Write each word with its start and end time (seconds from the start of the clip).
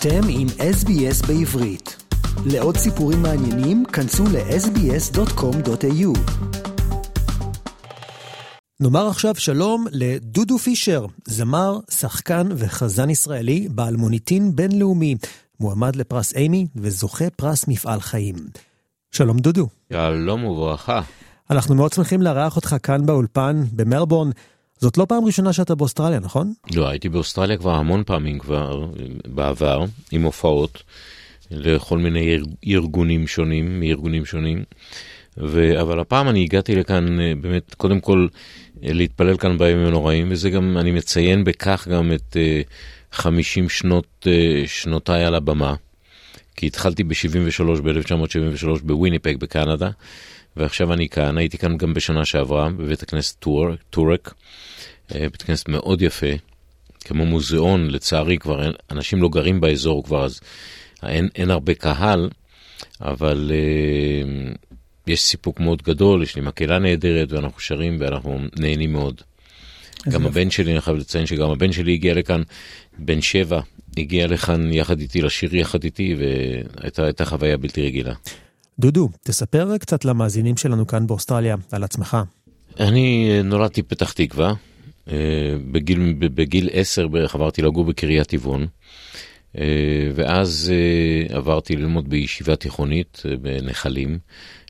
אתם 0.00 0.20
עם 0.28 0.46
SBS 0.48 1.26
בעברית. 1.26 1.96
לעוד 2.46 2.76
סיפורים 2.76 3.22
מעניינים, 3.22 3.84
כנסו 3.84 4.24
ל-sbs.com.au. 4.24 6.18
נאמר 8.80 9.08
עכשיו 9.08 9.34
שלום 9.34 9.86
לדודו 9.92 10.58
פישר, 10.58 11.06
זמר, 11.24 11.78
שחקן 11.90 12.48
וחזן 12.56 13.10
ישראלי 13.10 13.68
בעל 13.70 13.96
מוניטין 13.96 14.56
בינלאומי, 14.56 15.14
מועמד 15.60 15.96
לפרס 15.96 16.34
אימי 16.34 16.66
וזוכה 16.76 17.30
פרס 17.30 17.68
מפעל 17.68 18.00
חיים. 18.00 18.36
שלום 19.10 19.38
דודו. 19.38 19.68
שלום 19.92 20.44
וברכה. 20.44 21.00
אנחנו 21.50 21.74
מאוד 21.74 21.92
שמחים 21.92 22.22
לארח 22.22 22.56
אותך 22.56 22.76
כאן 22.82 23.06
באולפן 23.06 23.64
במלבורן. 23.72 24.30
זאת 24.78 24.98
לא 24.98 25.04
פעם 25.04 25.24
ראשונה 25.24 25.52
שאתה 25.52 25.74
באוסטרליה, 25.74 26.20
נכון? 26.20 26.52
לא, 26.74 26.88
הייתי 26.88 27.08
באוסטרליה 27.08 27.56
כבר 27.56 27.74
המון 27.74 28.04
פעמים 28.06 28.38
כבר 28.38 28.86
בעבר, 29.26 29.84
עם 30.12 30.22
הופעות 30.22 30.82
לכל 31.50 31.98
מיני 31.98 32.38
ארגונים 32.66 33.26
שונים, 33.26 33.80
מארגונים 33.80 34.24
שונים. 34.24 34.64
ו... 35.38 35.80
אבל 35.80 36.00
הפעם 36.00 36.28
אני 36.28 36.44
הגעתי 36.44 36.74
לכאן 36.74 37.20
אה, 37.20 37.32
באמת, 37.40 37.74
קודם 37.74 38.00
כל 38.00 38.26
אה, 38.84 38.92
להתפלל 38.92 39.36
כאן 39.36 39.58
בימים 39.58 39.86
הנוראים, 39.86 40.28
וזה 40.30 40.50
גם, 40.50 40.78
אני 40.78 40.92
מציין 40.92 41.44
בכך 41.44 41.88
גם 41.90 42.12
את 42.12 42.36
50 43.12 43.64
אה, 43.64 43.68
שנות, 43.70 44.26
שנותיי 44.66 45.24
על 45.24 45.34
הבמה. 45.34 45.74
כי 46.56 46.66
התחלתי 46.66 47.04
ב-73, 47.04 47.82
ב-1973 47.82 48.82
בוויניפג 48.82 49.36
בקנדה, 49.36 49.90
ועכשיו 50.58 50.92
אני 50.92 51.08
כאן, 51.08 51.38
הייתי 51.38 51.58
כאן 51.58 51.76
גם 51.76 51.94
בשנה 51.94 52.24
שעברה, 52.24 52.68
בבית 52.70 53.02
הכנסת 53.02 53.36
טור, 53.38 53.66
טורק, 53.90 54.34
בית 55.10 55.42
כנסת 55.42 55.68
מאוד 55.68 56.02
יפה, 56.02 56.26
כמו 57.04 57.26
מוזיאון, 57.26 57.90
לצערי 57.90 58.38
כבר 58.38 58.70
אנשים 58.90 59.22
לא 59.22 59.28
גרים 59.28 59.60
באזור 59.60 60.04
כבר, 60.04 60.24
אז 60.24 60.40
אין, 61.02 61.28
אין 61.34 61.50
הרבה 61.50 61.74
קהל, 61.74 62.28
אבל 63.00 63.50
אה, 63.54 64.52
יש 65.06 65.22
סיפוק 65.22 65.60
מאוד 65.60 65.82
גדול, 65.82 66.22
יש 66.22 66.36
לי 66.36 66.42
מקהלה 66.42 66.78
נהדרת 66.78 67.32
ואנחנו 67.32 67.60
שרים 67.60 67.96
ואנחנו 68.00 68.38
נהנים 68.58 68.92
מאוד. 68.92 69.20
גם 70.08 70.20
יפה. 70.20 70.30
הבן 70.30 70.50
שלי, 70.50 70.72
אני 70.72 70.80
חייב 70.80 70.96
לציין 70.96 71.26
שגם 71.26 71.50
הבן 71.50 71.72
שלי 71.72 71.92
הגיע 71.92 72.14
לכאן, 72.14 72.42
בן 72.98 73.20
שבע, 73.20 73.60
הגיע 73.96 74.26
לכאן 74.26 74.72
יחד 74.72 75.00
איתי, 75.00 75.22
לשיר 75.22 75.56
יחד 75.56 75.84
איתי, 75.84 76.16
והייתה 76.18 77.24
חוויה 77.24 77.56
בלתי 77.56 77.82
רגילה. 77.82 78.14
דודו, 78.80 79.08
תספר 79.24 79.78
קצת 79.78 80.04
למאזינים 80.04 80.56
שלנו 80.56 80.86
כאן 80.86 81.06
באוסטרליה 81.06 81.56
על 81.72 81.84
עצמך. 81.84 82.16
אני 82.80 83.30
אה, 83.30 83.42
נולדתי 83.42 83.82
פתח 83.82 84.12
תקווה, 84.12 84.52
אה, 85.08 85.14
בגיל, 85.72 86.14
בגיל 86.18 86.68
עשר 86.72 87.08
בערך 87.08 87.34
עברתי 87.34 87.62
לגור 87.62 87.84
בקריית 87.84 88.26
טבעון. 88.26 88.66
אה, 89.58 89.64
ואז 90.14 90.72
עברתי 91.28 91.76
ללמוד 91.76 92.08
בישיבה 92.08 92.56
תיכונית 92.56 93.22
בנחלים, 93.40 94.18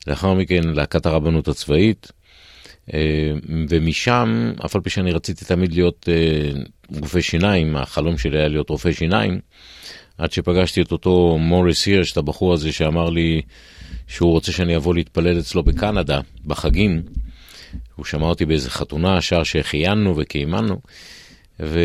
לאחר 0.07 0.33
מכן 0.33 0.63
להקת 0.63 1.05
הרבנות 1.05 1.47
הצבאית, 1.47 2.11
ומשם, 3.69 4.51
אף 4.65 4.75
על 4.75 4.81
פי 4.81 4.89
שאני 4.89 5.11
רציתי 5.11 5.45
תמיד 5.45 5.73
להיות 5.73 6.09
רופא 7.01 7.21
שיניים, 7.21 7.75
החלום 7.75 8.17
שלי 8.17 8.37
היה 8.37 8.47
להיות 8.47 8.69
רופא 8.69 8.91
שיניים, 8.91 9.39
עד 10.17 10.31
שפגשתי 10.31 10.81
את 10.81 10.91
אותו 10.91 11.37
מוריס 11.39 11.85
הירש, 11.85 12.11
את 12.11 12.17
הבחור 12.17 12.53
הזה 12.53 12.71
שאמר 12.71 13.09
לי 13.09 13.41
שהוא 14.07 14.31
רוצה 14.31 14.51
שאני 14.51 14.75
אבוא 14.75 14.93
להתפלל 14.93 15.39
אצלו 15.39 15.63
בקנדה, 15.63 16.19
בחגים. 16.45 17.01
הוא 17.95 18.05
שמע 18.05 18.25
אותי 18.25 18.45
באיזה 18.45 18.69
חתונה, 18.69 19.21
שר 19.21 19.43
שהחיינו 19.43 20.17
וקיימנו, 20.17 20.79
ו... 21.59 21.79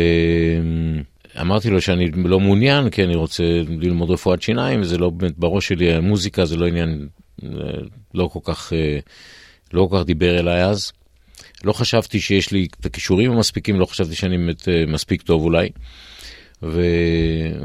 אמרתי 1.41 1.69
לו 1.69 1.81
שאני 1.81 2.11
לא 2.11 2.39
מעוניין, 2.39 2.89
כי 2.89 3.03
אני 3.03 3.15
רוצה 3.15 3.43
ללמוד 3.67 4.09
רפואת 4.09 4.41
שיניים, 4.41 4.81
וזה 4.81 4.97
לא 4.97 5.09
באמת 5.09 5.37
בראש 5.37 5.67
שלי, 5.67 5.93
המוזיקה 5.93 6.45
זה 6.45 6.57
לא 6.57 6.67
עניין, 6.67 7.07
לא 8.13 8.27
כל 8.33 8.39
כך, 8.43 8.73
לא 9.73 9.87
כל 9.89 9.97
כך 9.97 10.05
דיבר 10.05 10.39
אליי 10.39 10.65
אז. 10.65 10.91
לא 11.63 11.73
חשבתי 11.73 12.19
שיש 12.19 12.51
לי 12.51 12.67
את 12.79 12.85
הכישורים 12.85 13.31
המספיקים, 13.31 13.79
לא 13.79 13.85
חשבתי 13.85 14.15
שאני 14.15 14.37
באמת 14.37 14.69
אה, 14.69 14.83
מספיק 14.87 15.21
טוב 15.21 15.43
אולי. 15.43 15.69
ו... 16.63 16.81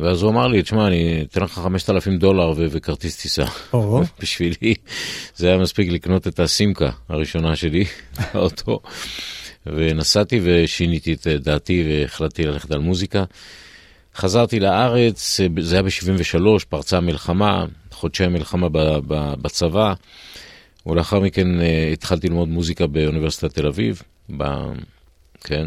ואז 0.00 0.22
הוא 0.22 0.30
אמר 0.30 0.46
לי, 0.46 0.62
תשמע, 0.62 0.86
אני 0.86 1.24
אתן 1.30 1.42
לך 1.42 1.52
5,000 1.52 2.18
דולר 2.18 2.50
ו... 2.50 2.66
וכרטיס 2.70 3.22
טיסה. 3.22 3.44
בשבילי 4.20 4.74
זה 5.36 5.48
היה 5.48 5.58
מספיק 5.58 5.90
לקנות 5.90 6.26
את 6.26 6.40
הסימקה 6.40 6.90
הראשונה 7.08 7.56
שלי 7.56 7.84
באוטו. 8.34 8.80
ונסעתי 9.66 10.40
ושיניתי 10.42 11.12
את 11.12 11.26
דעתי 11.26 11.84
והחלטתי 11.88 12.44
ללכת 12.44 12.72
על 12.72 12.78
מוזיקה. 12.78 13.24
חזרתי 14.16 14.60
לארץ, 14.60 15.40
זה 15.60 15.74
היה 15.74 15.82
ב-73, 15.82 16.64
פרצה 16.68 17.00
מלחמה, 17.00 17.64
חודשי 17.92 18.26
מלחמה 18.26 18.68
בצבא, 19.42 19.94
ולאחר 20.86 21.20
מכן 21.20 21.60
אה, 21.60 21.90
התחלתי 21.92 22.28
ללמוד 22.28 22.48
מוזיקה 22.48 22.86
באוניברסיטת 22.86 23.54
תל 23.54 23.66
אביב, 23.66 24.02
ב... 24.36 24.44
כן. 25.44 25.66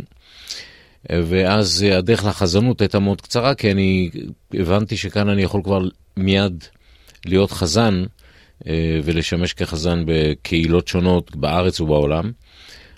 ואז 1.11 1.85
הדרך 1.97 2.25
לחזנות 2.25 2.81
הייתה 2.81 2.99
מאוד 2.99 3.21
קצרה, 3.21 3.55
כי 3.55 3.71
אני 3.71 4.09
הבנתי 4.53 4.97
שכאן 4.97 5.29
אני 5.29 5.41
יכול 5.41 5.63
כבר 5.63 5.81
מיד 6.17 6.63
להיות 7.25 7.51
חזן 7.51 8.03
אה, 8.67 8.99
ולשמש 9.03 9.53
כחזן 9.53 10.03
בקהילות 10.07 10.87
שונות 10.87 11.35
בארץ 11.35 11.81
ובעולם. 11.81 12.31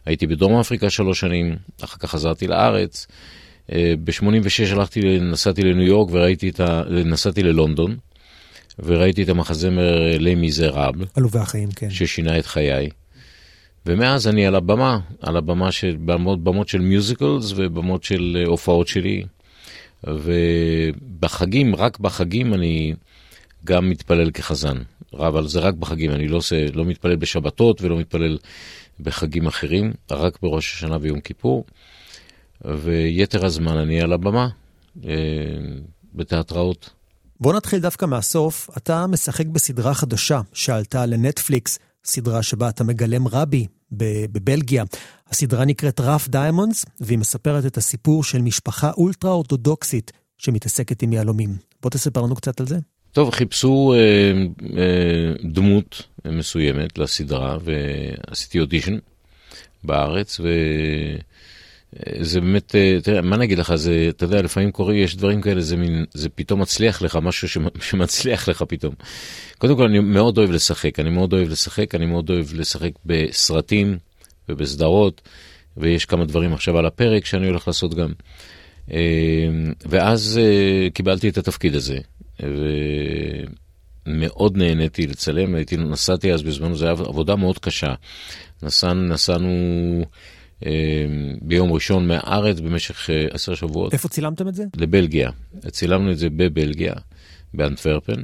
הייתי 0.06 0.28
בדרום 0.28 0.60
אפריקה 0.60 0.90
שלוש 0.90 1.20
שנים, 1.20 1.56
אחר 1.84 1.98
כך 1.98 2.12
חזרתי 2.12 2.48
לארץ. 2.48 3.08
אה, 3.72 3.94
ב-86 4.04 4.72
הלכתי, 4.72 5.20
נסעתי 5.20 5.62
לניו 5.62 5.86
יורק 5.88 6.10
וראיתי 6.12 6.50
את 6.50 6.60
ה... 6.60 6.84
נסעתי 6.90 7.44
ללונדון, 7.44 7.96
וראיתי 8.80 9.24
את 9.24 9.30
המחזמר 9.30 10.18
לי 10.18 10.36
מיזראב. 10.36 10.94
עלובי 11.16 11.40
החיים, 11.40 11.72
כן. 11.72 11.90
ששינה 11.90 12.40
את 12.40 12.46
חיי. 12.46 12.90
ומאז 13.86 14.28
אני 14.28 14.48
על 14.48 14.56
הבמה, 14.56 15.00
על 15.22 15.38
הבמה 15.38 15.72
של 15.72 15.98
במות, 16.06 16.44
במות 16.44 16.68
של 16.68 16.82
מיוזיקלס 16.82 17.54
ובמות 17.56 18.04
של 18.04 18.38
אה, 18.40 18.48
הופעות 18.48 18.88
שלי. 18.88 19.24
ובחגים, 20.04 21.76
רק 21.76 22.00
בחגים 22.00 22.54
אני 22.54 22.94
גם 23.66 23.90
מתפלל 23.90 24.32
כחזן. 24.32 24.78
אבל 25.14 25.48
זה 25.48 25.60
רק 25.60 25.74
בחגים, 25.74 26.12
אני 26.12 26.28
לא, 26.28 26.38
עושה, 26.38 26.72
לא 26.74 26.86
מתפלל 26.86 27.16
בשבתות 27.16 27.82
ולא 27.82 27.98
מתפלל 27.98 28.38
בחגים 29.00 29.48
אחרים, 29.48 29.94
רק 30.12 30.38
בראש 30.42 30.74
השנה 30.74 30.98
ויום 31.02 31.20
כיפור, 31.20 31.66
ויתר 32.66 33.46
הזמן 33.46 33.78
אני 33.78 34.02
על 34.02 34.14
הבמה 34.14 34.50
אה, 35.06 35.12
בתיאטראות. 36.14 36.90
בוא 37.40 37.54
נתחיל 37.54 37.80
דווקא 37.80 38.06
מהסוף. 38.06 38.70
אתה 38.78 39.08
משחק 39.08 39.46
בסדרה 39.46 39.94
חדשה 39.94 40.42
שעלתה 40.54 41.06
לנטפליקס, 41.06 41.80
סדרה 42.06 42.44
שבה 42.44 42.70
אתה 42.70 42.84
מגלם 42.84 43.28
רבי 43.28 43.68
בבלגיה. 43.92 44.84
הסדרה 45.30 45.66
נקראת 45.66 46.00
Rough 46.00 46.28
Diamonds, 46.28 46.86
והיא 47.00 47.18
מספרת 47.18 47.66
את 47.66 47.78
הסיפור 47.78 48.24
של 48.24 48.42
משפחה 48.42 48.92
אולטרה 48.98 49.32
אורתודוקסית 49.32 50.12
שמתעסקת 50.38 51.02
עם 51.02 51.14
יהלומים. 51.14 51.56
בוא 51.82 51.90
תספר 51.90 52.22
לנו 52.22 52.36
קצת 52.36 52.60
על 52.60 52.68
זה. 52.68 52.78
טוב, 53.12 53.30
חיפשו 53.30 53.94
אה, 53.94 54.32
אה, 54.78 55.34
דמות 55.52 56.02
מסוימת 56.26 56.98
לסדרה, 56.98 57.58
ועשיתי 57.64 58.60
אודישן 58.60 58.98
בארץ, 59.84 60.40
וזה 62.20 62.42
באמת, 62.42 62.76
אה, 62.76 62.98
תראה, 63.04 63.22
מה 63.22 63.38
נגיד 63.38 63.58
לך, 63.58 63.76
זה, 63.76 64.06
אתה 64.10 64.24
יודע, 64.26 64.42
לפעמים 64.42 64.72
קורה, 64.72 64.96
יש 64.96 65.16
דברים 65.16 65.42
כאלה, 65.42 65.62
זה 65.62 65.78
מין, 65.78 66.06
זה 66.14 66.30
פתאום 66.30 66.62
מצליח 66.62 67.02
לך, 67.02 67.20
משהו 67.22 67.48
שמצליח 67.90 68.50
לך 68.50 68.64
פתאום. 68.68 68.94
קודם 69.58 69.76
כל, 69.78 69.84
אני 69.84 70.00
מאוד 70.00 70.38
אוהב 70.38 70.52
לשחק, 70.52 71.00
אני 71.00 71.10
מאוד 71.10 71.34
אוהב 71.34 71.50
לשחק, 71.50 71.96
אני 71.96 72.06
מאוד 72.06 72.30
אוהב 72.30 72.54
לשחק 72.54 72.92
בסרטים 73.06 73.98
ובסדרות, 74.50 75.22
ויש 75.78 76.06
כמה 76.06 76.26
דברים 76.26 76.54
עכשיו 76.54 76.78
על 76.78 76.86
הפרק 76.86 77.26
שאני 77.26 77.48
הולך 77.48 77.68
לעשות 77.68 77.94
גם. 77.94 78.12
אה, 78.92 78.98
ואז 79.86 80.40
אה, 80.44 80.90
קיבלתי 80.90 81.30
את 81.30 81.38
התפקיד 81.38 81.76
הזה. 81.76 81.98
ומאוד 84.08 84.58
נהניתי 84.58 85.08
לצלם, 85.08 85.56
הייתי, 85.56 85.78
נסעתי 85.78 86.34
אז 86.34 86.44
בזמנו, 86.44 86.76
זו 86.76 86.88
הייתה 86.88 87.04
עבודה 87.04 87.36
מאוד 87.36 87.60
קשה. 87.60 87.94
נסענו, 88.64 89.02
נסענו 89.02 89.50
ביום 91.42 91.72
ראשון 91.72 92.08
מהארץ 92.08 92.60
במשך 92.60 93.10
אה, 93.10 93.26
עשר 93.32 93.56
שבועות. 93.56 93.94
איפה 93.94 94.08
צילמתם 94.10 94.48
את 94.48 94.56
זה? 94.56 94.64
לבלגיה. 94.78 95.30
צילמנו 95.70 96.12
את 96.12 96.18
זה 96.18 96.30
בבלגיה, 96.30 96.94
באנטוורפן. 97.54 98.22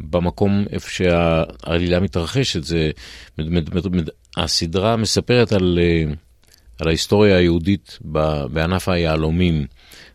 במקום 0.00 0.64
איפה 0.70 0.90
שהעלילה 0.90 2.00
מתרחשת, 2.00 2.64
זה, 2.64 2.90
הסדרה 4.36 4.96
מספרת 4.96 5.52
על, 5.52 5.78
אה, 5.82 6.12
על 6.78 6.88
ההיסטוריה 6.88 7.36
היהודית 7.36 7.98
בענף 8.52 8.88
היהלומים 8.88 9.66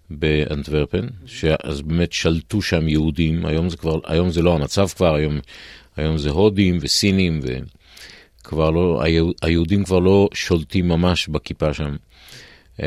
באנטוורפן, 0.10 1.08
שאז 1.26 1.82
באמת 1.82 2.14
שלטו 2.14 2.62
שם 2.62 2.88
יהודים, 2.88 3.46
היום 3.46 3.70
זה 3.70 3.78
כבר, 3.78 4.00
היום 4.06 4.30
זה 4.30 4.42
לא 4.42 4.56
המצב 4.56 4.88
כבר, 4.88 5.16
היום, 5.16 5.40
היום 5.98 6.18
זה 6.18 6.30
הודים 6.30 6.78
וסינים, 6.82 7.40
וכבר 8.44 8.70
לא, 8.72 9.04
היהודים 9.42 9.84
כבר 9.84 10.00
לא 10.00 10.30
שולטים 10.34 10.88
ממש 10.88 11.28
בכיפה 11.28 11.74
שם. 11.74 11.96
אמ, 12.80 12.86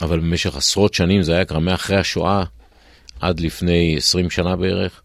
אבל 0.00 0.20
במשך 0.20 0.56
עשרות 0.56 0.94
שנים, 0.94 1.22
זה 1.22 1.34
היה 1.34 1.44
כבר 1.44 1.58
מאחרי 1.58 1.96
השואה, 1.96 2.44
עד 3.20 3.40
לפני 3.40 3.94
20 3.96 4.30
שנה 4.30 4.56
בערך. 4.56 5.02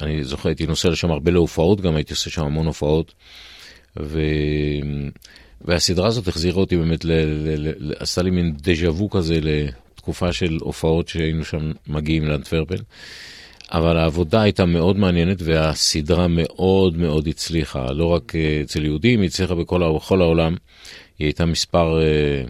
אני 0.00 0.24
זוכר, 0.24 0.48
הייתי 0.48 0.66
נוסע 0.66 0.88
לשם 0.88 1.10
הרבה 1.10 1.30
להופעות, 1.30 1.80
גם 1.80 1.96
הייתי 1.96 2.12
עושה 2.12 2.30
שם 2.30 2.44
המון 2.44 2.66
הופעות. 2.66 3.14
ו... 4.00 4.20
והסדרה 5.60 6.06
הזאת 6.06 6.28
החזירה 6.28 6.60
אותי 6.60 6.76
באמת, 6.76 7.04
ל... 7.04 7.12
ל... 7.12 7.74
ל... 7.78 7.92
עשתה 7.98 8.22
לי 8.22 8.30
מין 8.30 8.56
דז'ה 8.56 8.90
וו 8.90 9.10
כזה 9.10 9.38
לתקופה 9.42 10.32
של 10.32 10.58
הופעות 10.60 11.08
שהיינו 11.08 11.44
שם 11.44 11.72
מגיעים 11.86 12.24
לאנטוורפן. 12.24 12.82
אבל 13.72 13.96
העבודה 13.96 14.42
הייתה 14.42 14.64
מאוד 14.64 14.96
מעניינת 14.96 15.42
והסדרה 15.42 16.28
מאוד 16.28 16.96
מאוד 16.96 17.28
הצליחה, 17.28 17.92
לא 17.92 18.06
רק 18.06 18.36
אה, 18.36 18.60
אצל 18.64 18.84
יהודים, 18.84 19.20
היא 19.20 19.28
הצליחה 19.28 19.54
בכל, 19.54 19.96
בכל 19.96 20.22
העולם. 20.22 20.54
היא 21.18 21.26
הייתה 21.26 21.46
מספר, 21.46 22.02
אה, 22.02 22.42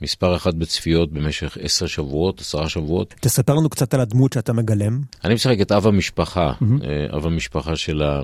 מספר 0.00 0.36
אחד 0.36 0.58
בצפיות 0.58 1.12
במשך 1.12 1.58
עשר 1.60 1.86
שבועות, 1.86 2.40
עשרה 2.40 2.68
שבועות. 2.68 3.14
תספר 3.20 3.54
לנו 3.54 3.68
קצת 3.68 3.94
על 3.94 4.00
הדמות 4.00 4.32
שאתה 4.32 4.52
מגלם. 4.52 5.00
אני 5.24 5.34
משחק 5.34 5.60
את 5.60 5.72
אב 5.72 5.86
המשפחה, 5.86 6.52
mm-hmm. 6.52 7.16
אב 7.16 7.26
המשפחה 7.26 7.76
של, 7.76 8.02
ה, 8.02 8.20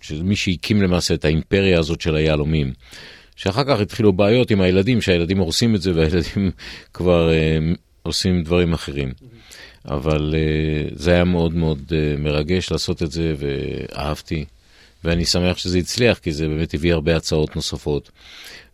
של 0.00 0.22
מי 0.22 0.36
שהקים 0.36 0.82
למעשה 0.82 1.14
את 1.14 1.24
האימפריה 1.24 1.78
הזאת 1.78 2.00
של 2.00 2.16
היהלומים. 2.16 2.72
שאחר 3.36 3.64
כך 3.64 3.80
התחילו 3.80 4.12
בעיות 4.12 4.50
עם 4.50 4.60
הילדים, 4.60 5.00
שהילדים 5.00 5.38
הורסים 5.38 5.74
את 5.74 5.82
זה 5.82 5.92
והילדים 5.94 6.50
כבר 6.94 7.30
עושים 8.02 8.42
דברים 8.42 8.72
אחרים. 8.72 9.08
Mm-hmm. 9.08 9.40
אבל 9.88 10.34
uh, 10.34 10.92
זה 10.94 11.12
היה 11.12 11.24
מאוד 11.24 11.54
מאוד 11.54 11.78
uh, 11.88 12.20
מרגש 12.20 12.72
לעשות 12.72 13.02
את 13.02 13.10
זה 13.12 13.34
ואהבתי. 13.38 14.44
ואני 15.04 15.24
שמח 15.24 15.58
שזה 15.58 15.78
הצליח, 15.78 16.18
כי 16.18 16.32
זה 16.32 16.48
באמת 16.48 16.74
הביא 16.74 16.92
הרבה 16.92 17.16
הצעות 17.16 17.56
נוספות. 17.56 18.10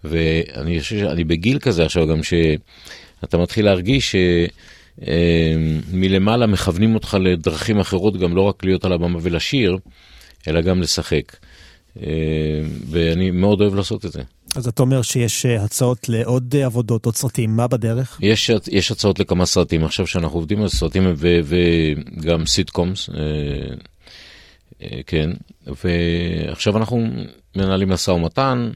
ואני 0.05 0.81
חושב 0.81 0.99
שאני 0.99 1.25
בגיל 1.25 1.59
כזה 1.59 1.85
עכשיו 1.85 2.07
גם 2.07 2.21
שאתה 2.23 3.39
מתחיל 3.39 3.65
להרגיש 3.65 4.15
שמלמעלה 5.01 6.47
מכוונים 6.47 6.95
אותך 6.95 7.17
לדרכים 7.21 7.81
אחרות, 7.81 8.17
גם 8.17 8.37
לא 8.37 8.43
רק 8.43 8.65
להיות 8.65 8.85
על 8.85 8.93
הבמה 8.93 9.19
ולשיר, 9.23 9.79
אלא 10.49 10.61
גם 10.61 10.81
לשחק. 10.83 11.37
ואני 12.91 13.31
מאוד 13.31 13.61
אוהב 13.61 13.75
לעשות 13.75 14.05
את 14.05 14.13
זה. 14.13 14.23
אז 14.57 14.69
אתה 14.69 14.83
אומר 14.83 15.03
שיש 15.03 15.47
אה, 15.47 15.65
הצעות 15.65 16.09
לעוד 16.09 16.55
אה, 16.59 16.67
עבודות, 16.67 17.07
עוד 17.07 17.17
סרטים, 17.17 17.57
מה 17.57 17.69
בדרך? 17.69 18.19
יש, 18.23 18.51
יש 18.71 18.91
הצעות 18.91 19.19
לכמה 19.19 19.47
סרטים 19.47 19.85
עכשיו 19.85 20.07
שאנחנו 20.07 20.39
עובדים 20.39 20.63
על 20.63 20.69
סרטים 20.69 21.15
ו, 21.17 21.41
וגם 21.45 22.47
סיטקומס, 22.47 23.11
אה, 23.11 23.17
כן, 25.07 25.31
ועכשיו 25.67 26.77
אנחנו 26.77 27.07
מנהלים 27.57 27.89
משא 27.89 28.11
ומתן, 28.11 28.71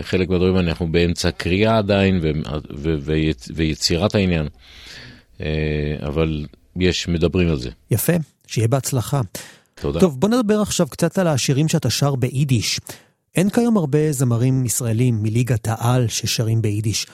חלק 0.00 0.28
מהדברים 0.28 0.56
אנחנו 0.58 0.92
באמצע 0.92 1.30
קריאה 1.30 1.78
עדיין 1.78 2.18
ו, 2.22 2.30
ו, 2.76 2.94
ו, 3.00 3.12
ויצירת 3.54 4.14
העניין, 4.14 4.48
אבל 6.02 6.46
יש, 6.76 7.08
מדברים 7.08 7.48
על 7.48 7.58
זה. 7.58 7.70
יפה, 7.90 8.12
שיהיה 8.46 8.68
בהצלחה. 8.68 9.20
תודה. 9.74 10.00
טוב, 10.00 10.20
בוא 10.20 10.28
נדבר 10.28 10.60
עכשיו 10.60 10.86
קצת 10.86 11.18
על 11.18 11.26
השירים 11.26 11.68
שאתה 11.68 11.90
שר 11.90 12.14
ביידיש. 12.14 12.80
אין 13.36 13.50
כיום 13.50 13.76
הרבה 13.76 14.12
זמרים 14.12 14.64
ישראלים 14.64 15.22
מליגת 15.22 15.68
העל 15.68 16.08
ששרים 16.08 16.62
ביידיש. 16.62 17.06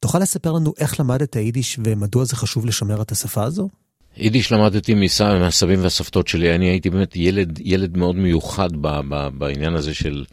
תוכל 0.00 0.18
לספר 0.18 0.52
לנו 0.52 0.72
איך 0.78 1.00
למדת 1.00 1.36
יידיש 1.36 1.78
ומדוע 1.84 2.24
זה 2.24 2.36
חשוב 2.36 2.66
לשמר 2.66 3.02
את 3.02 3.12
השפה 3.12 3.44
הזו? 3.44 3.68
יידיש 4.16 4.52
למדתי 4.52 4.94
מהסבים 5.40 5.82
והסבתות 5.82 6.28
שלי, 6.28 6.54
אני 6.54 6.66
הייתי 6.66 6.90
באמת 6.90 7.16
ילד, 7.16 7.60
ילד 7.64 7.96
מאוד 7.96 8.16
מיוחד 8.16 8.68
ב, 8.80 8.88
ב, 9.08 9.28
בעניין 9.38 9.74
הזה 9.74 9.94
של 9.94 10.24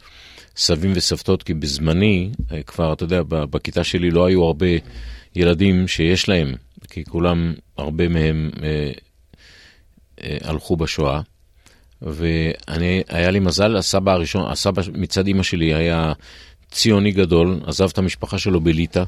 סבים 0.56 0.92
וסבתות, 0.94 1.42
כי 1.42 1.54
בזמני, 1.54 2.30
אה, 2.52 2.62
כבר, 2.62 2.92
אתה 2.92 3.04
יודע, 3.04 3.22
בכיתה 3.28 3.84
שלי 3.84 4.10
לא 4.10 4.26
היו 4.26 4.44
הרבה 4.44 4.66
ילדים 5.36 5.88
שיש 5.88 6.28
להם, 6.28 6.54
כי 6.90 7.04
כולם, 7.04 7.54
הרבה 7.76 8.08
מהם 8.08 8.50
אה, 8.62 8.92
אה, 10.22 10.36
הלכו 10.42 10.76
בשואה. 10.76 11.20
ואני, 12.02 13.02
היה 13.08 13.30
לי 13.30 13.38
מזל, 13.38 13.76
הסבא 13.76 14.12
הראשון, 14.12 14.50
הסבא 14.50 14.82
מצד 14.92 15.26
אימא 15.26 15.42
שלי 15.42 15.74
היה 15.74 16.12
ציוני 16.70 17.12
גדול, 17.12 17.60
עזב 17.66 17.88
את 17.92 17.98
המשפחה 17.98 18.38
שלו 18.38 18.60
בליטא, 18.60 19.04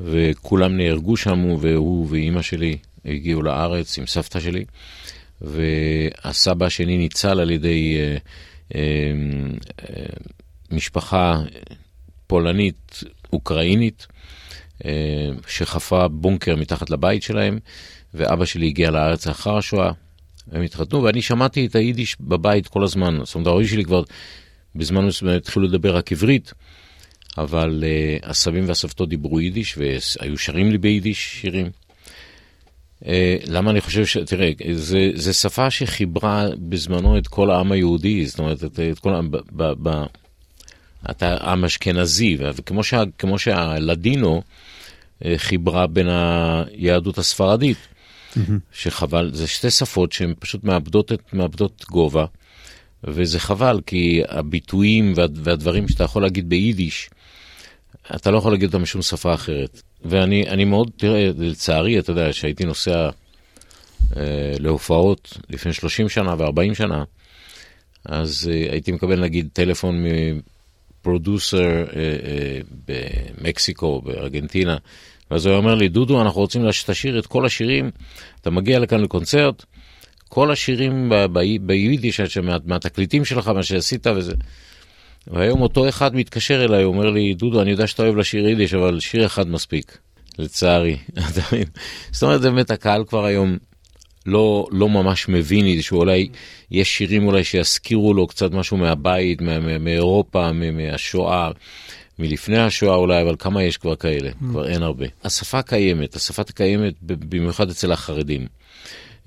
וכולם 0.00 0.76
נהרגו 0.76 1.16
שם, 1.16 1.44
והוא 1.60 2.06
ואימא 2.10 2.42
שלי 2.42 2.78
הגיעו 3.04 3.42
לארץ 3.42 3.98
עם 3.98 4.06
סבתא 4.06 4.40
שלי, 4.40 4.64
והסבא 5.40 6.66
השני 6.66 6.98
ניצל 6.98 7.40
על 7.40 7.50
ידי 7.50 7.96
אה, 7.98 8.16
אה, 8.74 8.80
אה, 9.82 10.06
משפחה 10.70 11.40
פולנית, 12.26 13.04
אוקראינית, 13.32 14.06
אה, 14.84 15.28
שחפרה 15.46 16.08
בונקר 16.08 16.56
מתחת 16.56 16.90
לבית 16.90 17.22
שלהם, 17.22 17.58
ואבא 18.14 18.44
שלי 18.44 18.66
הגיע 18.66 18.90
לארץ 18.90 19.26
לאחר 19.26 19.56
השואה, 19.56 19.92
הם 20.52 20.62
התחתנו, 20.62 21.02
ואני 21.02 21.22
שמעתי 21.22 21.66
את 21.66 21.74
היידיש 21.74 22.16
בבית 22.20 22.68
כל 22.68 22.84
הזמן. 22.84 23.18
זאת 23.24 23.34
אומרת, 23.34 23.46
ההורים 23.46 23.66
שלי 23.66 23.84
כבר 23.84 24.02
בזמן 24.74 25.06
מסוים 25.06 25.36
התחילו 25.36 25.66
לדבר 25.66 25.96
רק 25.96 26.12
עברית, 26.12 26.52
אבל 27.38 27.84
uh, 27.84 28.26
הסבים 28.26 28.68
והסבתות 28.68 29.08
דיברו 29.08 29.40
יידיש, 29.40 29.78
והיו 29.78 30.38
שרים 30.38 30.70
לי 30.70 30.78
ביידיש 30.78 31.40
שירים. 31.40 31.70
Uh, 33.02 33.06
למה 33.46 33.70
אני 33.70 33.80
חושב 33.80 34.06
ש... 34.06 34.16
תראה, 34.16 34.50
זה, 34.72 35.10
זה 35.14 35.32
שפה 35.32 35.70
שחיברה 35.70 36.46
בזמנו 36.58 37.18
את 37.18 37.28
כל 37.28 37.50
העם 37.50 37.72
היהודי, 37.72 38.26
זאת 38.26 38.38
אומרת, 38.38 38.64
את, 38.64 38.80
את 38.92 38.98
כל 38.98 39.14
העם... 39.14 39.30
ב, 39.30 39.36
ב, 39.52 39.88
ב, 39.88 40.04
אתה 41.10 41.36
עם 41.36 41.64
אשכנזי, 41.64 42.36
וכמו 42.40 42.84
שה, 42.84 43.02
שהלדינו 43.36 44.42
אה, 45.24 45.34
חיברה 45.36 45.86
בין 45.86 46.08
היהדות 46.08 47.18
הספרדית. 47.18 47.78
שחבל, 48.72 49.30
זה 49.34 49.46
שתי 49.46 49.70
שפות 49.70 50.12
שהן 50.12 50.34
פשוט 50.38 50.64
מאבדות, 50.64 51.12
את, 51.12 51.32
מאבדות 51.32 51.84
גובה, 51.90 52.24
וזה 53.04 53.40
חבל, 53.40 53.80
כי 53.86 54.22
הביטויים 54.28 55.12
וה, 55.16 55.26
והדברים 55.34 55.88
שאתה 55.88 56.04
יכול 56.04 56.22
להגיד 56.22 56.48
ביידיש, 56.48 57.10
אתה 58.14 58.30
לא 58.30 58.38
יכול 58.38 58.52
להגיד 58.52 58.66
אותם 58.66 58.82
בשום 58.82 59.02
שפה 59.02 59.34
אחרת. 59.34 59.82
ואני 60.04 60.64
מאוד, 60.64 60.90
תראה, 60.96 61.30
לצערי, 61.38 61.98
אתה 61.98 62.10
יודע, 62.10 62.32
שהייתי 62.32 62.64
נוסע 62.64 63.08
אה, 64.16 64.54
להופעות 64.58 65.38
לפני 65.50 65.72
30 65.72 66.08
שנה 66.08 66.34
ו-40 66.38 66.74
שנה, 66.74 67.04
אז 68.04 68.50
אה, 68.52 68.72
הייתי 68.72 68.92
מקבל 68.92 69.20
נגיד 69.20 69.48
טלפון 69.52 70.04
מפרודוסר 70.04 71.66
אה, 71.68 71.84
אה, 71.96 72.58
במקסיקו, 72.86 74.00
בארגנטינה, 74.00 74.76
ואז 75.30 75.46
הוא 75.46 75.54
אומר 75.54 75.74
לי, 75.74 75.88
דודו, 75.88 76.22
אנחנו 76.22 76.40
רוצים 76.40 76.72
שתשאיר 76.72 77.18
את 77.18 77.26
כל 77.26 77.46
השירים, 77.46 77.90
אתה 78.40 78.50
מגיע 78.50 78.78
לכאן 78.78 79.00
לקונצרט, 79.00 79.64
כל 80.28 80.50
השירים 80.50 81.12
ביידיש, 81.60 82.20
מה, 82.20 82.56
מהתקליטים 82.64 83.24
שלך, 83.24 83.48
מה 83.48 83.62
שעשית 83.62 84.06
וזה. 84.06 84.34
והיום 85.26 85.60
אותו 85.62 85.88
אחד 85.88 86.14
מתקשר 86.14 86.64
אליי, 86.64 86.82
הוא 86.82 86.94
אומר 86.94 87.10
לי, 87.10 87.34
דודו, 87.34 87.62
אני 87.62 87.70
יודע 87.70 87.86
שאתה 87.86 88.02
אוהב 88.02 88.16
לשיר 88.16 88.48
יידיש, 88.48 88.74
אבל 88.74 89.00
שיר 89.00 89.26
אחד 89.26 89.48
מספיק, 89.48 89.98
לצערי. 90.38 90.96
זאת 92.12 92.22
אומרת, 92.22 92.40
באמת 92.40 92.70
הקהל 92.70 93.04
כבר 93.04 93.24
היום 93.24 93.56
לא, 94.26 94.66
לא 94.70 94.88
ממש 94.88 95.28
מבין 95.28 95.66
יידיש, 95.66 95.92
אולי 95.92 96.28
יש 96.70 96.96
שירים 96.96 97.26
אולי 97.26 97.44
שיזכירו 97.44 98.14
לו 98.14 98.26
קצת 98.26 98.52
משהו 98.52 98.76
מהבית, 98.76 99.40
מאירופה, 99.80 100.52
מהשואה. 100.52 101.50
מלפני 102.18 102.58
השואה 102.58 102.94
אולי, 102.94 103.22
אבל 103.22 103.34
כמה 103.38 103.62
יש 103.62 103.76
כבר 103.76 103.96
כאלה? 103.96 104.30
Mm. 104.30 104.44
כבר 104.50 104.68
אין 104.68 104.82
הרבה. 104.82 105.06
השפה 105.24 105.62
קיימת, 105.62 106.14
השפה 106.14 106.42
קיימת 106.44 106.94
במיוחד 107.02 107.70
אצל 107.70 107.92
החרדים. 107.92 108.46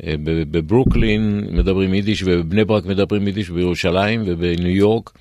אה, 0.03 0.15
בברוקלין 0.51 1.47
מדברים 1.51 1.93
יידיש 1.93 2.23
ובבני 2.25 2.65
ברק 2.65 2.85
מדברים 2.85 3.27
יידיש, 3.27 3.49
בירושלים 3.49 4.23
ובניו 4.25 4.75
יורק 4.75 5.11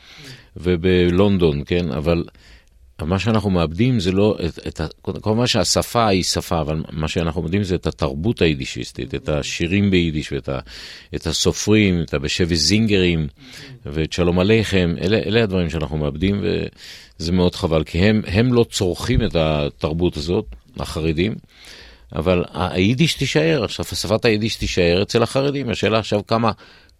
ובלונדון, 0.56 1.62
כן? 1.66 1.90
אבל 1.90 2.24
מה 3.06 3.18
שאנחנו 3.18 3.50
מאבדים 3.50 4.00
זה 4.00 4.12
לא, 4.12 4.38
את, 4.46 4.80
את, 4.80 4.80
כמובן 5.22 5.46
שהשפה 5.46 6.06
היא 6.06 6.22
שפה, 6.22 6.60
אבל 6.60 6.82
מה 6.92 7.08
שאנחנו 7.08 7.42
מאבדים 7.42 7.62
זה 7.62 7.74
את 7.74 7.86
התרבות 7.86 8.42
היידישיסטית, 8.42 9.14
את 9.14 9.28
השירים 9.28 9.90
ביידיש 9.90 10.32
ואת 10.32 10.48
ה, 10.48 10.58
את 11.14 11.26
הסופרים, 11.26 12.02
את 12.02 12.14
הבשבי 12.14 12.56
זינגרים 12.56 13.26
ואת 13.86 14.12
שלום 14.12 14.38
עליכם, 14.38 14.94
אלה, 15.00 15.16
אלה 15.16 15.42
הדברים 15.42 15.70
שאנחנו 15.70 15.98
מאבדים 15.98 16.44
וזה 17.18 17.32
מאוד 17.32 17.54
חבל, 17.54 17.84
כי 17.84 17.98
הם, 17.98 18.22
הם 18.26 18.52
לא 18.52 18.64
צורכים 18.70 19.24
את 19.24 19.36
התרבות 19.36 20.16
הזאת, 20.16 20.44
החרדים. 20.80 21.34
אבל 22.14 22.44
היידיש 22.54 23.14
תישאר, 23.14 23.64
עכשיו 23.64 23.84
שפת 23.84 24.24
היידיש 24.24 24.56
תישאר 24.56 25.02
אצל 25.02 25.22
החרדים, 25.22 25.70
השאלה 25.70 25.98
עכשיו 25.98 26.20
כמה, 26.26 26.52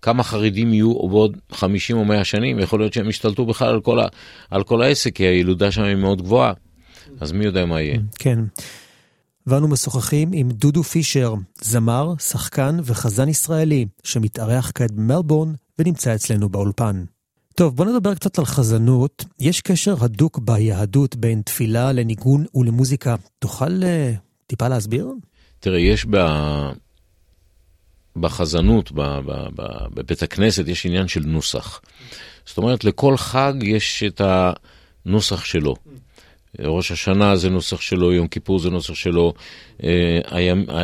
כמה 0.02 0.22
חרדים 0.22 0.72
יהיו 0.72 1.08
בעוד 1.08 1.36
50 1.52 1.96
או 1.96 2.04
100 2.04 2.24
שנים, 2.24 2.58
יכול 2.58 2.80
להיות 2.80 2.92
שהם 2.92 3.08
ישתלטו 3.08 3.46
בכלל 3.46 3.68
על 3.68 3.80
כל, 3.80 4.00
ה, 4.00 4.06
על 4.50 4.62
כל 4.62 4.82
העסק, 4.82 5.14
כי 5.14 5.22
הילודה 5.24 5.70
שם 5.70 5.82
היא 5.82 5.96
מאוד 5.96 6.22
גבוהה, 6.22 6.52
אז 7.20 7.32
מי 7.32 7.44
יודע 7.44 7.66
מה 7.66 7.80
יהיה. 7.80 7.98
כן. 8.18 8.38
ואנו 9.46 9.68
משוחחים 9.68 10.30
עם 10.32 10.48
דודו 10.50 10.82
פישר, 10.82 11.34
זמר, 11.60 12.14
שחקן 12.18 12.78
וחזן 12.84 13.28
ישראלי, 13.28 13.86
שמתארח 14.04 14.72
כעת 14.74 14.92
במלבורן 14.92 15.52
ונמצא 15.78 16.14
אצלנו 16.14 16.48
באולפן. 16.48 17.04
טוב, 17.54 17.76
בוא 17.76 17.84
נדבר 17.84 18.14
קצת 18.14 18.38
על 18.38 18.44
חזנות. 18.44 19.24
יש 19.40 19.60
קשר 19.60 19.94
הדוק 20.00 20.38
ביהדות 20.38 21.16
בין 21.16 21.42
תפילה 21.42 21.92
לניגון 21.92 22.44
ולמוזיקה. 22.54 23.14
תוכל 23.38 23.82
uh, 23.82 24.18
טיפה 24.46 24.68
להסביר? 24.68 25.08
תראה, 25.60 25.78
יש 25.78 26.06
בה... 26.06 26.70
בחזנות, 28.20 28.92
בבית 29.94 30.22
הכנסת, 30.22 30.68
יש 30.68 30.86
עניין 30.86 31.08
של 31.08 31.20
נוסח. 31.20 31.80
זאת 32.46 32.58
אומרת, 32.58 32.84
לכל 32.84 33.16
חג 33.16 33.54
יש 33.62 34.02
את 34.02 34.20
הנוסח 35.06 35.44
שלו. 35.44 35.74
ראש 36.58 36.90
השנה 36.90 37.36
זה 37.36 37.50
נוסח 37.50 37.80
שלו, 37.80 38.12
יום 38.12 38.28
כיפור 38.28 38.58
זה 38.58 38.70
נוסח 38.70 38.94
שלו, 38.94 39.34
אה, 39.84 40.20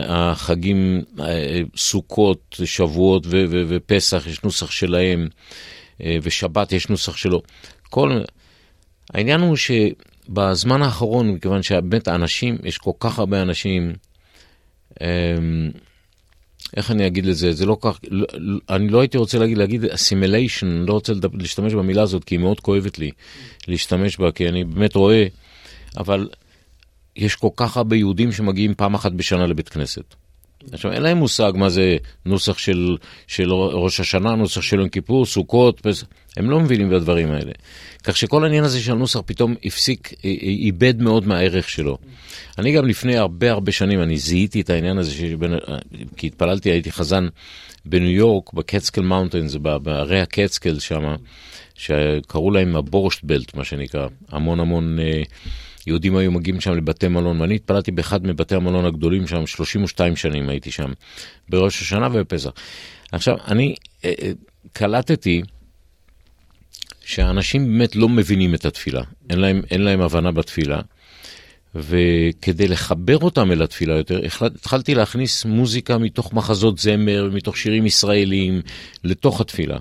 החגים, 0.08 1.02
אה, 1.20 1.60
סוכות, 1.76 2.60
שבועות 2.64 3.26
ופסח, 3.50 4.24
יש 4.26 4.42
נוסח 4.42 4.70
שלהם, 4.70 5.28
אה, 6.02 6.16
ושבת 6.22 6.72
יש 6.72 6.88
נוסח 6.88 7.16
שלו. 7.16 7.42
כל... 7.90 8.20
העניין 9.14 9.40
הוא 9.40 9.56
שבזמן 9.56 10.82
האחרון, 10.82 11.30
מכיוון 11.30 11.62
שבאמת 11.62 12.08
האנשים, 12.08 12.58
יש 12.64 12.78
כל 12.78 12.90
כך 13.00 13.18
הרבה 13.18 13.42
אנשים, 13.42 13.92
איך 16.76 16.90
אני 16.90 17.06
אגיד 17.06 17.26
לזה, 17.26 17.52
זה 17.52 17.66
לא 17.66 17.76
כך, 17.80 17.98
לא, 18.10 18.26
אני 18.70 18.88
לא 18.88 19.00
הייתי 19.00 19.18
רוצה 19.18 19.38
להגיד, 19.38 19.58
להגיד 19.58 19.84
אסימיליישן, 19.84 20.66
לא 20.66 20.92
רוצה 20.92 21.12
להשתמש 21.32 21.74
במילה 21.74 22.02
הזאת, 22.02 22.24
כי 22.24 22.34
היא 22.34 22.40
מאוד 22.40 22.60
כואבת 22.60 22.98
לי 22.98 23.10
להשתמש 23.68 24.16
בה, 24.16 24.32
כי 24.32 24.48
אני 24.48 24.64
באמת 24.64 24.96
רואה, 24.96 25.26
אבל 25.96 26.28
יש 27.16 27.36
כל 27.36 27.48
כך 27.56 27.76
הרבה 27.76 27.96
יהודים 27.96 28.32
שמגיעים 28.32 28.74
פעם 28.74 28.94
אחת 28.94 29.12
בשנה 29.12 29.46
לבית 29.46 29.68
כנסת. 29.68 30.14
עכשיו, 30.72 30.92
אין 30.92 31.02
להם 31.02 31.16
מושג 31.16 31.52
מה 31.54 31.68
זה 31.68 31.96
נוסח 32.26 32.58
של, 32.58 32.96
של 33.26 33.52
ראש 33.52 34.00
השנה, 34.00 34.34
נוסח 34.34 34.60
של 34.60 34.78
יום 34.78 34.88
כיפור, 34.88 35.26
סוכות, 35.26 35.80
פס... 35.80 36.04
הם 36.36 36.50
לא 36.50 36.60
מבינים 36.60 36.90
בדברים 36.90 37.30
האלה. 37.30 37.52
כך 38.04 38.16
שכל 38.16 38.44
העניין 38.44 38.64
הזה 38.64 38.80
של 38.80 38.92
הנוסח 38.92 39.20
פתאום 39.26 39.54
הפסיק, 39.64 40.12
איבד 40.42 41.02
מאוד 41.02 41.26
מהערך 41.26 41.68
שלו. 41.68 41.98
אני 42.58 42.72
גם 42.72 42.86
לפני 42.86 43.16
הרבה 43.16 43.50
הרבה 43.50 43.72
שנים, 43.72 44.02
אני 44.02 44.16
זיהיתי 44.16 44.60
את 44.60 44.70
העניין 44.70 44.98
הזה, 44.98 45.12
שבין, 45.12 45.54
כי 46.16 46.26
התפללתי, 46.26 46.70
הייתי 46.70 46.92
חזן 46.92 47.28
בניו 47.84 48.10
יורק, 48.10 48.52
בקצקל 48.52 49.00
מאונטנס, 49.00 49.54
בערי 49.54 50.20
הקצקל 50.20 50.78
שם, 50.78 51.14
שקראו 51.74 52.50
להם 52.50 52.76
הבורשט 52.76 53.24
בלט, 53.24 53.54
מה 53.54 53.64
שנקרא, 53.64 54.06
המון 54.28 54.60
המון... 54.60 54.98
אה, 54.98 55.22
יהודים 55.86 56.16
היו 56.16 56.32
מגיעים 56.32 56.60
שם 56.60 56.72
לבתי 56.72 57.08
מלון, 57.08 57.40
ואני 57.40 57.54
התפללתי 57.54 57.90
באחד 57.90 58.26
מבתי 58.26 58.54
המלון 58.54 58.84
הגדולים 58.84 59.26
שם, 59.26 59.46
32 59.46 60.16
שנים 60.16 60.48
הייתי 60.48 60.70
שם, 60.70 60.92
בראש 61.48 61.82
השנה 61.82 62.08
ובפסח. 62.12 62.50
עכשיו, 63.12 63.36
אני 63.48 63.74
אה, 64.04 64.12
אה, 64.22 64.30
קלטתי 64.72 65.42
שהאנשים 67.04 67.66
באמת 67.66 67.96
לא 67.96 68.08
מבינים 68.08 68.54
את 68.54 68.64
התפילה, 68.64 69.02
אין 69.30 69.38
להם, 69.38 69.62
אין 69.70 69.80
להם 69.80 70.00
הבנה 70.00 70.32
בתפילה, 70.32 70.80
וכדי 71.74 72.68
לחבר 72.68 73.18
אותם 73.18 73.52
אל 73.52 73.62
התפילה 73.62 73.96
יותר, 73.96 74.20
התחלתי 74.40 74.94
להכניס 74.94 75.44
מוזיקה 75.44 75.98
מתוך 75.98 76.32
מחזות 76.32 76.78
זמר, 76.78 77.30
מתוך 77.32 77.56
שירים 77.56 77.86
ישראליים, 77.86 78.62
לתוך 79.04 79.40
התפילה. 79.40 79.78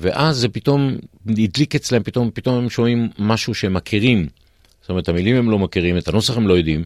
ואז 0.00 0.36
זה 0.36 0.48
פתאום 0.48 0.96
הדליק 1.28 1.74
אצלם, 1.74 2.02
פתאום, 2.02 2.30
פתאום 2.34 2.58
הם 2.58 2.70
שומעים 2.70 3.08
משהו 3.18 3.54
שהם 3.54 3.74
מכירים. 3.74 4.28
זאת 4.86 4.90
אומרת, 4.90 5.08
המילים 5.08 5.36
הם 5.36 5.50
לא 5.50 5.58
מכירים, 5.58 5.98
את 5.98 6.08
הנוסח 6.08 6.36
הם 6.36 6.48
לא 6.48 6.54
יודעים, 6.54 6.84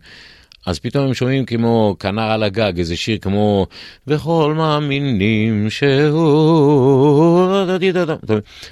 אז 0.66 0.78
פתאום 0.78 1.07
הם 1.07 1.14
שומעים 1.14 1.45
כמו 1.45 1.97
כנר 1.99 2.23
על 2.23 2.42
הגג, 2.42 2.73
איזה 2.78 2.97
שיר 2.97 3.19
כמו 3.19 3.66
וכל 4.07 4.54
מאמינים 4.57 5.71
שהוא... 5.71 6.16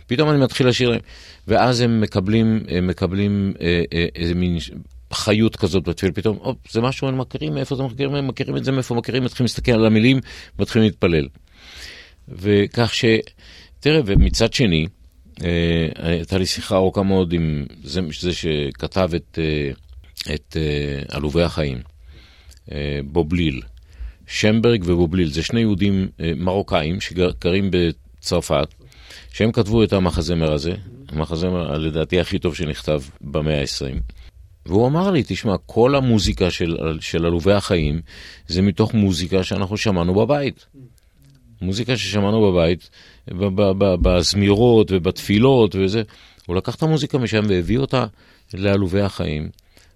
פתאום 0.07 0.31
אני 0.31 0.39
מתחיל 0.39 0.69
לשיר 0.69 0.89
להם, 0.89 1.01
ואז 1.49 1.81
הם 1.81 2.01
מקבלים, 2.01 2.63
הם 2.69 2.87
מקבלים 2.87 3.53
אה, 3.61 3.83
אה, 3.93 4.07
איזה 4.17 4.35
מין 4.35 4.59
חיות 5.13 5.57
כזאת 5.57 5.89
בתפילה, 5.89 6.13
פתאום, 6.13 6.37
אופ, 6.37 6.57
זה 6.71 6.81
משהו 6.81 7.09
הם 7.09 7.19
מכירים, 7.19 7.55
מאיפה 7.55 7.77
זה 7.77 7.83
מכירים, 7.83 8.15
הם 8.15 8.29
מכירים 8.29 8.57
את 8.57 8.65
זה, 8.65 8.73
מאיפה 8.73 8.95
מכירים, 8.95 9.25
מתחילים 9.25 9.45
להסתכל 9.45 9.73
על 9.73 9.87
המילים, 9.87 10.21
מתחילים 10.59 10.89
להתפלל. 10.89 11.29
וכך 12.29 12.95
ש... 12.95 13.05
תראה, 13.81 14.01
ומצד 14.07 14.53
שני, 14.53 14.87
הייתה 15.97 16.39
לי 16.39 16.47
שיחה 16.47 16.77
ארוכה 16.77 17.03
מאוד 17.03 17.33
עם 17.33 17.67
זה, 17.83 18.01
זה 18.21 18.33
שכתב 18.35 19.11
את, 19.17 19.39
אה, 19.39 19.71
את 20.35 20.57
אה, 20.57 21.17
עלובי 21.17 21.43
החיים, 21.43 21.79
בובליל. 23.05 23.63
שמברג 24.27 24.83
ובובליל, 24.87 25.29
זה 25.29 25.43
שני 25.43 25.61
יהודים 25.61 26.09
מרוקאים 26.37 27.01
שגרים 27.01 27.71
בצרפת, 27.71 28.69
שהם 29.33 29.53
כתבו 29.53 29.85
את 29.85 29.93
המחזמר 29.93 30.53
הזה, 30.53 30.75
המחזמר 31.09 31.79
לדעתי 31.79 32.21
הכי 32.21 32.39
טוב 32.39 32.55
שנכתב 32.55 33.03
במאה 33.21 33.61
ה-20. 33.61 34.01
והוא 34.67 34.87
אמר 34.87 35.11
לי, 35.11 35.23
תשמע, 35.27 35.57
כל 35.67 35.95
המוזיקה 35.95 36.51
של, 36.51 36.77
של 37.01 37.27
עלובי 37.27 37.53
החיים 37.53 38.01
זה 38.49 38.63
מתוך 38.63 38.95
מוזיקה 38.95 39.45
שאנחנו 39.45 39.77
שמענו 39.77 40.15
בבית. 40.15 40.67
מוזיקה 41.63 41.97
ששמענו 41.97 42.53
בבית, 42.53 42.91
בזמירות 44.03 44.93
ובתפילות 44.93 45.75
וזה. 45.75 46.03
הוא 46.47 46.57
לקח 46.57 46.75
את 46.75 46.83
המוזיקה 46.83 47.19
משם 47.19 47.43
והביא 47.49 47.79
אותה 47.79 48.07
לעלובי 48.55 49.01
החיים. 49.01 49.49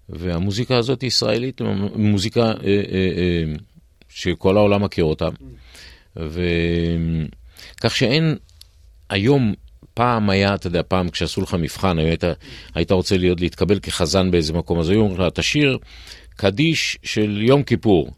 והמוזיקה 0.09 0.77
הזאת 0.77 1.01
היא 1.01 1.07
ישראלית, 1.07 1.61
מוזיקה 1.95 2.41
אה, 2.41 2.51
אה, 2.51 2.83
אה, 3.17 3.43
שכל 4.09 4.57
העולם 4.57 4.83
מכיר 4.83 5.03
אותה. 5.03 5.29
וכך 6.15 7.95
שאין, 7.95 8.35
היום, 9.09 9.53
פעם 9.93 10.29
היה, 10.29 10.55
אתה 10.55 10.67
יודע, 10.67 10.81
פעם 10.87 11.09
כשעשו 11.09 11.41
לך 11.41 11.53
מבחן, 11.53 11.99
היית, 11.99 12.23
היית 12.75 12.91
רוצה 12.91 13.17
להיות, 13.17 13.41
להתקבל 13.41 13.79
כחזן 13.79 14.31
באיזה 14.31 14.53
מקום, 14.53 14.79
אז 14.79 14.89
היו 14.89 14.99
אומרים 14.99 15.21
לך, 15.21 15.27
תשאיר 15.33 15.77
קדיש 16.35 16.97
של 17.03 17.41
יום 17.41 17.63
כיפור. 17.63 18.11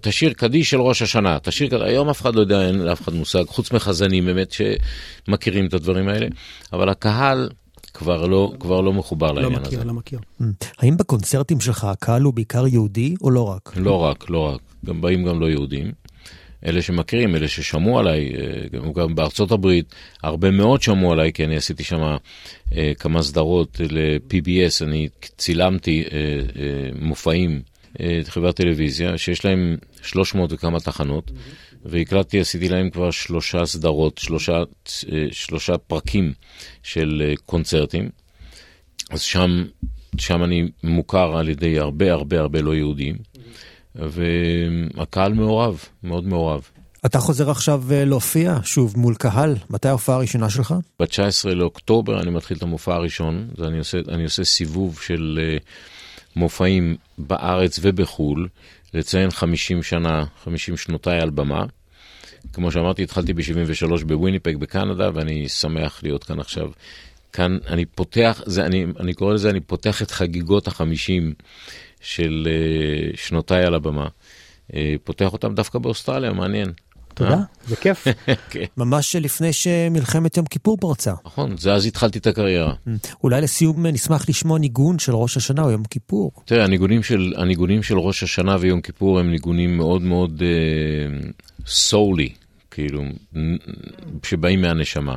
תשאיר 0.00 0.32
קדיש 0.32 0.70
של 0.70 0.80
ראש 0.80 1.02
השנה, 1.02 1.38
תשאיר 1.42 1.70
קדיש, 1.70 1.82
היום 1.82 2.08
אף 2.08 2.20
אחד 2.20 2.34
לא 2.34 2.40
יודע, 2.40 2.66
אין 2.66 2.78
לאף 2.78 3.00
אחד 3.02 3.14
מושג, 3.14 3.44
חוץ 3.46 3.72
מחזנים 3.72 4.24
באמת 4.24 4.52
שמכירים 4.52 5.66
את 5.66 5.74
הדברים 5.74 6.08
האלה, 6.08 6.26
אבל 6.72 6.88
הקהל 6.88 7.48
כבר 7.94 8.26
לא, 8.26 8.52
כבר 8.60 8.80
לא 8.80 8.92
מחובר 8.92 9.32
לא 9.32 9.42
לעניין 9.42 9.62
מכיר, 9.62 9.78
הזה. 9.78 9.84
לא 9.84 9.94
מכיר, 9.94 10.18
לא 10.40 10.46
מכיר. 10.46 10.72
האם 10.78 10.96
בקונצרטים 10.96 11.60
שלך 11.60 11.84
הקהל 11.84 12.22
הוא 12.22 12.34
בעיקר 12.34 12.66
יהודי 12.66 13.14
או 13.22 13.30
לא 13.30 13.48
רק? 13.48 13.72
לא 13.76 13.96
רק, 13.98 14.30
לא 14.30 14.38
רק, 14.38 14.60
גם 14.86 15.00
באים 15.00 15.24
גם 15.24 15.40
לא 15.40 15.50
יהודים. 15.50 15.92
אלה 16.66 16.82
שמכירים, 16.82 17.36
אלה 17.36 17.48
ששמעו 17.48 17.98
עליי, 17.98 18.32
אה, 18.34 18.92
גם 18.92 19.14
בארצות 19.14 19.52
הברית, 19.52 19.94
הרבה 20.22 20.50
מאוד 20.50 20.82
שמעו 20.82 21.12
עליי, 21.12 21.32
כי 21.32 21.44
אני 21.44 21.56
עשיתי 21.56 21.84
שם 21.84 22.16
אה, 22.76 22.92
כמה 22.98 23.22
סדרות 23.22 23.80
ל-PBS, 23.90 24.84
אני 24.84 25.08
צילמתי 25.36 26.04
אה, 26.12 26.18
מופעים 27.00 27.62
חברת 28.28 28.56
טלוויזיה, 28.56 29.18
שיש 29.18 29.44
להם 29.44 29.76
300 30.02 30.52
וכמה 30.52 30.80
תחנות. 30.80 31.30
והקלטתי, 31.84 32.40
עשיתי 32.40 32.68
להם 32.68 32.90
כבר 32.90 33.10
שלושה 33.10 33.66
סדרות, 33.66 34.18
שלושה, 34.18 34.56
אה, 35.12 35.26
שלושה 35.30 35.78
פרקים 35.78 36.32
של 36.82 37.22
אה, 37.24 37.34
קונצרטים. 37.46 38.08
אז 39.10 39.20
שם, 39.20 39.64
שם 40.18 40.44
אני 40.44 40.68
מוכר 40.82 41.36
על 41.36 41.48
ידי 41.48 41.78
הרבה 41.78 42.12
הרבה 42.12 42.40
הרבה 42.40 42.60
לא 42.62 42.74
יהודים. 42.74 43.16
והקהל 43.94 45.32
מעורב, 45.32 45.84
מאוד 46.02 46.24
מעורב. 46.24 46.68
אתה 47.06 47.18
חוזר 47.18 47.50
עכשיו 47.50 47.82
אה, 47.90 48.04
להופיע 48.04 48.58
שוב 48.64 48.98
מול 48.98 49.14
קהל, 49.14 49.54
מתי 49.70 49.88
ההופעה 49.88 50.16
הראשונה 50.16 50.50
שלך? 50.50 50.74
ב-19 51.00 51.48
לאוקטובר 51.48 52.20
אני 52.20 52.30
מתחיל 52.30 52.56
את 52.56 52.62
המופע 52.62 52.94
הראשון, 52.94 53.48
אני 53.66 53.78
עושה, 53.78 53.98
אני 54.08 54.24
עושה 54.24 54.44
סיבוב 54.44 55.00
של... 55.00 55.40
מופעים 56.36 56.96
בארץ 57.18 57.78
ובחו"ל, 57.82 58.48
לציין 58.94 59.30
50 59.30 59.82
שנה, 59.82 60.24
50 60.44 60.76
שנותיי 60.76 61.20
על 61.20 61.30
במה. 61.30 61.64
כמו 62.52 62.70
שאמרתי, 62.70 63.02
התחלתי 63.02 63.32
ב-73 63.32 64.04
בוויניפג 64.06 64.56
בקנדה, 64.56 65.10
ואני 65.14 65.48
שמח 65.48 66.00
להיות 66.02 66.24
כאן 66.24 66.40
עכשיו. 66.40 66.70
כאן 67.32 67.58
אני 67.66 67.84
פותח, 67.84 68.42
זה, 68.46 68.66
אני, 68.66 68.86
אני 69.00 69.14
קורא 69.14 69.34
לזה, 69.34 69.50
אני 69.50 69.60
פותח 69.60 70.02
את 70.02 70.10
חגיגות 70.10 70.66
החמישים 70.66 71.34
של 72.00 72.48
uh, 72.48 73.16
שנותיי 73.16 73.64
על 73.64 73.74
הבמה. 73.74 74.06
Uh, 74.70 74.74
פותח 75.04 75.32
אותם 75.32 75.54
דווקא 75.54 75.78
באוסטרליה, 75.78 76.32
מעניין. 76.32 76.72
תודה, 77.14 77.30
אה? 77.30 77.38
זה 77.66 77.76
כיף. 77.76 78.06
כן. 78.50 78.64
ממש 78.76 79.16
לפני 79.16 79.52
שמלחמת 79.52 80.36
יום 80.36 80.46
כיפור 80.46 80.76
פרצה. 80.80 81.12
נכון, 81.24 81.56
זה 81.56 81.72
אז 81.72 81.86
התחלתי 81.86 82.18
את 82.18 82.26
הקריירה. 82.26 82.72
Mm. 82.72 82.90
אולי 83.24 83.40
לסיום 83.40 83.86
נשמח 83.86 84.28
לשמוע 84.28 84.58
ניגון 84.58 84.98
של 84.98 85.14
ראש 85.14 85.36
השנה 85.36 85.62
או 85.62 85.70
יום 85.70 85.84
כיפור. 85.84 86.32
תראה, 86.44 86.64
הניגונים 86.64 87.02
של, 87.02 87.32
הניגונים 87.36 87.82
של 87.82 87.98
ראש 87.98 88.22
השנה 88.22 88.56
ויום 88.60 88.80
כיפור 88.80 89.18
הם 89.18 89.30
ניגונים 89.30 89.76
מאוד 89.76 90.02
מאוד 90.02 90.42
סולי, 91.66 92.28
כאילו, 92.70 93.02
שבאים 94.22 94.62
מהנשמה. 94.62 95.16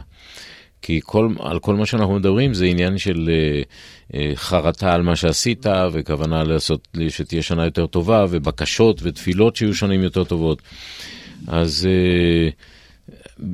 כי 0.85 0.99
כל, 1.03 1.29
על 1.39 1.59
כל 1.59 1.75
מה 1.75 1.85
שאנחנו 1.85 2.15
מדברים 2.15 2.53
זה 2.53 2.65
עניין 2.65 2.97
של 2.97 3.29
uh, 3.29 4.11
uh, 4.11 4.15
חרטה 4.35 4.93
על 4.93 5.01
מה 5.01 5.15
שעשית, 5.15 5.65
וכוונה 5.91 6.43
לעשות, 6.43 6.87
שתהיה 7.09 7.41
שנה 7.41 7.65
יותר 7.65 7.85
טובה, 7.85 8.25
ובקשות 8.29 8.99
ותפילות 9.03 9.55
שיהיו 9.55 9.75
שנים 9.75 10.03
יותר 10.03 10.23
טובות. 10.23 10.61
אז 11.47 11.87
אה, 11.91 12.49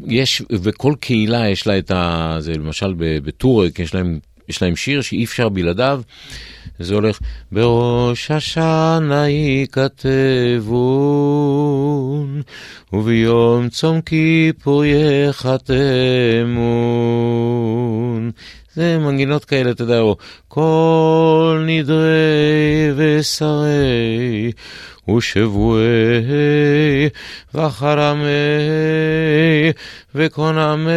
יש, 0.07 0.41
וכל 0.51 0.93
קהילה 0.99 1.49
יש 1.49 1.67
לה 1.67 1.77
את 1.77 1.91
ה... 1.91 2.35
זה 2.39 2.53
למשל 2.53 2.93
בטורק, 2.97 3.79
יש 3.79 3.95
להם 3.95 4.19
יש 4.51 4.61
להם 4.61 4.75
שיר 4.75 5.01
שאי 5.01 5.23
אפשר 5.23 5.49
בלעדיו. 5.49 6.01
זה 6.79 6.93
הולך, 6.93 7.19
בראש 7.51 8.31
השנה 8.31 9.27
ייכתבון, 9.27 10.01
וביום 12.93 13.69
צום 13.69 14.01
כיפור 14.01 14.83
יחתמון. 14.85 15.71
זה 18.75 18.97
מנגינות 18.99 19.45
כאלה, 19.45 19.71
אתה 19.71 19.83
יודע, 19.83 19.99
או 19.99 20.17
כל 20.47 21.63
נדרי 21.67 22.91
ושרי 22.95 24.51
ושבועי 25.09 25.83
וחרמי 27.53 28.29
וקונמי 30.15 30.91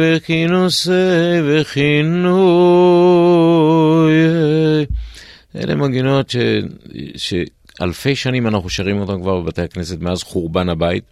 וכינוסי 0.00 0.90
וכינוי. 1.44 2.38
אלה 5.56 5.74
מנגינות 5.74 6.30
ש... 6.30 6.36
שאלפי 7.16 8.16
שנים 8.16 8.46
אנחנו 8.46 8.70
שרים 8.70 9.00
אותן 9.00 9.22
כבר 9.22 9.40
בבתי 9.40 9.62
הכנסת 9.62 10.00
מאז 10.00 10.22
חורבן 10.22 10.68
הבית, 10.68 11.04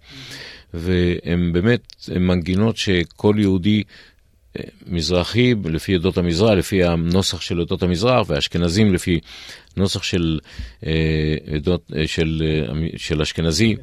והן 0.74 1.52
באמת 1.52 1.80
מנגינות 2.16 2.76
שכל 2.76 3.34
יהודי 3.38 3.82
מזרחי 4.86 5.54
לפי 5.64 5.94
עדות 5.94 6.18
המזרח, 6.18 6.50
לפי 6.50 6.84
הנוסח 6.84 7.40
של 7.40 7.60
עדות 7.60 7.82
המזרח, 7.82 8.26
ואשכנזים 8.30 8.94
לפי 8.94 9.20
נוסח 9.76 10.02
של, 10.02 10.38
עדות, 11.54 11.92
של, 12.06 12.42
של 12.96 13.22
אשכנזי, 13.22 13.76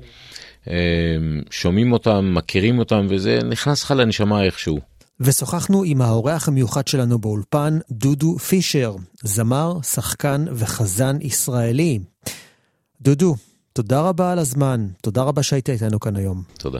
שומעים 1.50 1.94
אותם, 1.94 2.32
מכירים 2.34 2.80
אותם, 2.80 3.08
וזה 3.10 3.39
נכנס 3.50 3.84
לך 3.84 3.92
לנשמה 3.92 4.44
איכשהו. 4.44 4.80
ושוחחנו 5.20 5.84
עם 5.84 6.01
האורח 6.01 6.48
המיוחד 6.48 6.88
שלנו 6.88 7.20
באולפן, 7.20 7.80
דודו 7.92 8.38
פישר, 8.38 8.96
זמר, 9.24 9.82
שחקן 9.82 10.46
וחזן 10.51 11.18
ישראלי. 11.22 12.00
דודו, 13.01 13.36
תודה 13.74 14.01
רבה 14.01 14.32
על 14.32 14.39
הזמן, 14.39 14.88
תודה 15.01 15.24
רבה 15.24 15.44
שהיית 15.44 15.70
איתנו 15.70 16.00
כאן 16.00 16.15
היום. 16.15 16.44
תודה. 16.58 16.80